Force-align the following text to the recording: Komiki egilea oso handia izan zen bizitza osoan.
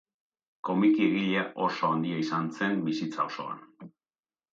Komiki 0.69 1.03
egilea 1.07 1.43
oso 1.65 1.89
handia 1.89 2.21
izan 2.21 2.47
zen 2.61 2.81
bizitza 2.87 3.29
osoan. 3.33 3.61